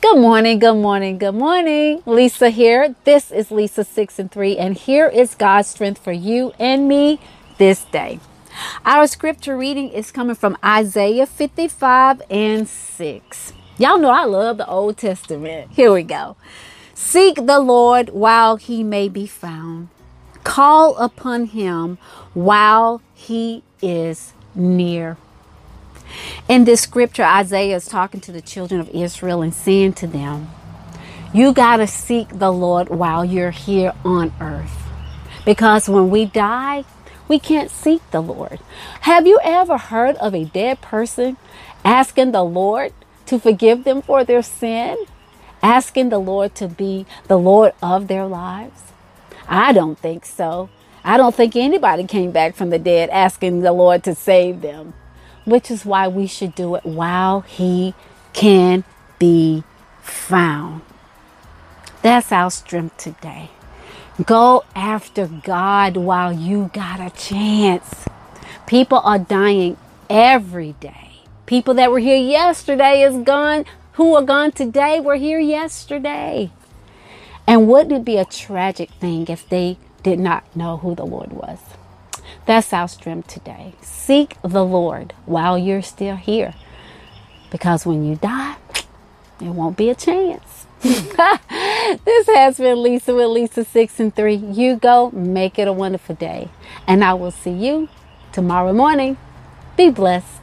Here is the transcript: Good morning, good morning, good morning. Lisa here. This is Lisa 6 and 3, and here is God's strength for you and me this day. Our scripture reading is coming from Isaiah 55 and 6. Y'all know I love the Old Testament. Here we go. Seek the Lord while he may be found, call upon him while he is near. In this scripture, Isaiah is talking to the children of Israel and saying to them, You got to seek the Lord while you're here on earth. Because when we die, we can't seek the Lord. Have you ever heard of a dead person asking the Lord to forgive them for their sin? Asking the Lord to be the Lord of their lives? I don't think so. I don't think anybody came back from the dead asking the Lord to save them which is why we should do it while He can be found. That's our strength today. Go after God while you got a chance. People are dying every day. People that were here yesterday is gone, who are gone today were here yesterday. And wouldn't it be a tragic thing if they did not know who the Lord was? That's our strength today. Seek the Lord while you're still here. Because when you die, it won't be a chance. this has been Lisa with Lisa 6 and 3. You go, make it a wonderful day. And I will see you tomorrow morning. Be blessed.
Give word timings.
Good 0.00 0.18
morning, 0.18 0.60
good 0.60 0.76
morning, 0.76 1.18
good 1.18 1.34
morning. 1.34 2.04
Lisa 2.06 2.50
here. 2.50 2.94
This 3.02 3.32
is 3.32 3.50
Lisa 3.50 3.82
6 3.82 4.20
and 4.20 4.30
3, 4.30 4.56
and 4.56 4.76
here 4.76 5.08
is 5.08 5.34
God's 5.34 5.66
strength 5.66 6.00
for 6.00 6.12
you 6.12 6.52
and 6.56 6.86
me 6.86 7.18
this 7.58 7.82
day. 7.82 8.20
Our 8.84 9.08
scripture 9.08 9.56
reading 9.56 9.88
is 9.88 10.12
coming 10.12 10.36
from 10.36 10.56
Isaiah 10.64 11.26
55 11.26 12.22
and 12.30 12.68
6. 12.68 13.52
Y'all 13.76 13.98
know 13.98 14.10
I 14.10 14.24
love 14.24 14.58
the 14.58 14.68
Old 14.68 14.98
Testament. 14.98 15.72
Here 15.72 15.92
we 15.92 16.04
go. 16.04 16.36
Seek 16.94 17.34
the 17.34 17.58
Lord 17.58 18.10
while 18.10 18.54
he 18.54 18.84
may 18.84 19.08
be 19.08 19.26
found, 19.26 19.88
call 20.44 20.96
upon 20.98 21.46
him 21.46 21.98
while 22.34 23.02
he 23.14 23.64
is 23.82 24.32
near. 24.54 25.16
In 26.48 26.64
this 26.64 26.80
scripture, 26.80 27.24
Isaiah 27.24 27.76
is 27.76 27.84
talking 27.84 28.22
to 28.22 28.32
the 28.32 28.40
children 28.40 28.80
of 28.80 28.88
Israel 28.88 29.42
and 29.42 29.52
saying 29.52 29.92
to 29.94 30.06
them, 30.06 30.48
You 31.34 31.52
got 31.52 31.76
to 31.76 31.86
seek 31.86 32.38
the 32.38 32.50
Lord 32.50 32.88
while 32.88 33.22
you're 33.22 33.50
here 33.50 33.92
on 34.02 34.32
earth. 34.40 34.72
Because 35.44 35.90
when 35.90 36.08
we 36.08 36.24
die, 36.24 36.86
we 37.28 37.38
can't 37.38 37.70
seek 37.70 38.00
the 38.12 38.22
Lord. 38.22 38.60
Have 39.02 39.26
you 39.26 39.38
ever 39.44 39.76
heard 39.76 40.16
of 40.16 40.34
a 40.34 40.46
dead 40.46 40.80
person 40.80 41.36
asking 41.84 42.32
the 42.32 42.44
Lord 42.44 42.94
to 43.26 43.38
forgive 43.38 43.84
them 43.84 44.00
for 44.00 44.24
their 44.24 44.42
sin? 44.42 44.96
Asking 45.62 46.08
the 46.08 46.18
Lord 46.18 46.54
to 46.54 46.66
be 46.66 47.04
the 47.26 47.38
Lord 47.38 47.74
of 47.82 48.08
their 48.08 48.24
lives? 48.24 48.84
I 49.46 49.74
don't 49.74 49.98
think 49.98 50.24
so. 50.24 50.70
I 51.04 51.18
don't 51.18 51.34
think 51.34 51.56
anybody 51.56 52.04
came 52.04 52.30
back 52.30 52.54
from 52.54 52.70
the 52.70 52.78
dead 52.78 53.10
asking 53.10 53.60
the 53.60 53.72
Lord 53.72 54.02
to 54.04 54.14
save 54.14 54.62
them 54.62 54.94
which 55.48 55.70
is 55.70 55.86
why 55.86 56.06
we 56.06 56.26
should 56.26 56.54
do 56.54 56.74
it 56.74 56.84
while 56.84 57.40
He 57.40 57.94
can 58.32 58.84
be 59.18 59.64
found. 60.02 60.82
That's 62.02 62.30
our 62.30 62.50
strength 62.50 62.96
today. 62.98 63.50
Go 64.24 64.64
after 64.74 65.26
God 65.26 65.96
while 65.96 66.32
you 66.32 66.70
got 66.72 67.00
a 67.00 67.10
chance. 67.10 68.04
People 68.66 68.98
are 68.98 69.18
dying 69.18 69.76
every 70.10 70.74
day. 70.80 71.22
People 71.46 71.74
that 71.74 71.90
were 71.90 71.98
here 71.98 72.16
yesterday 72.16 73.02
is 73.02 73.16
gone, 73.24 73.64
who 73.92 74.14
are 74.14 74.22
gone 74.22 74.52
today 74.52 75.00
were 75.00 75.16
here 75.16 75.38
yesterday. 75.38 76.50
And 77.46 77.66
wouldn't 77.68 77.92
it 77.92 78.04
be 78.04 78.18
a 78.18 78.24
tragic 78.24 78.90
thing 78.90 79.26
if 79.28 79.48
they 79.48 79.78
did 80.02 80.18
not 80.18 80.44
know 80.54 80.76
who 80.76 80.94
the 80.94 81.06
Lord 81.06 81.32
was? 81.32 81.58
That's 82.48 82.72
our 82.72 82.88
strength 82.88 83.28
today. 83.28 83.74
Seek 83.82 84.38
the 84.40 84.64
Lord 84.64 85.12
while 85.26 85.58
you're 85.58 85.82
still 85.82 86.16
here. 86.16 86.54
Because 87.50 87.84
when 87.84 88.06
you 88.06 88.16
die, 88.16 88.56
it 89.38 89.50
won't 89.50 89.76
be 89.76 89.90
a 89.90 89.94
chance. 89.94 90.64
this 90.80 92.26
has 92.26 92.56
been 92.56 92.82
Lisa 92.82 93.14
with 93.14 93.26
Lisa 93.26 93.64
6 93.64 94.00
and 94.00 94.16
3. 94.16 94.34
You 94.34 94.76
go, 94.76 95.10
make 95.10 95.58
it 95.58 95.68
a 95.68 95.74
wonderful 95.74 96.14
day. 96.14 96.48
And 96.86 97.04
I 97.04 97.12
will 97.12 97.32
see 97.32 97.50
you 97.50 97.90
tomorrow 98.32 98.72
morning. 98.72 99.18
Be 99.76 99.90
blessed. 99.90 100.37